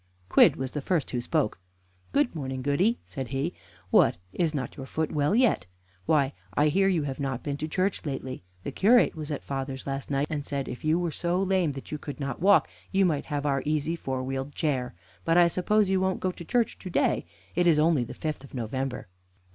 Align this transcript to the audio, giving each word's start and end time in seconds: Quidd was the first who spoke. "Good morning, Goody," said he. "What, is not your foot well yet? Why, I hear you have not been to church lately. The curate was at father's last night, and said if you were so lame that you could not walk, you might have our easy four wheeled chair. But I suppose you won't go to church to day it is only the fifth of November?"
Quidd 0.29 0.55
was 0.55 0.71
the 0.71 0.81
first 0.81 1.11
who 1.11 1.21
spoke. 1.21 1.59
"Good 2.11 2.33
morning, 2.33 2.63
Goody," 2.63 2.97
said 3.05 3.27
he. 3.27 3.53
"What, 3.91 4.17
is 4.33 4.51
not 4.51 4.75
your 4.75 4.87
foot 4.87 5.11
well 5.11 5.35
yet? 5.35 5.67
Why, 6.07 6.33
I 6.55 6.69
hear 6.69 6.87
you 6.87 7.03
have 7.03 7.19
not 7.19 7.43
been 7.43 7.55
to 7.57 7.67
church 7.67 8.03
lately. 8.03 8.41
The 8.63 8.71
curate 8.71 9.13
was 9.15 9.29
at 9.29 9.43
father's 9.43 9.85
last 9.85 10.09
night, 10.09 10.25
and 10.27 10.43
said 10.43 10.67
if 10.67 10.83
you 10.83 10.97
were 10.97 11.11
so 11.11 11.39
lame 11.39 11.73
that 11.73 11.91
you 11.91 11.99
could 11.99 12.19
not 12.19 12.41
walk, 12.41 12.67
you 12.91 13.05
might 13.05 13.25
have 13.25 13.45
our 13.45 13.61
easy 13.63 13.95
four 13.95 14.23
wheeled 14.23 14.55
chair. 14.55 14.95
But 15.23 15.37
I 15.37 15.47
suppose 15.47 15.91
you 15.91 15.99
won't 16.01 16.19
go 16.19 16.31
to 16.31 16.43
church 16.45 16.79
to 16.79 16.89
day 16.89 17.27
it 17.53 17.67
is 17.67 17.77
only 17.77 18.03
the 18.03 18.15
fifth 18.15 18.43
of 18.43 18.55
November?" 18.55 19.07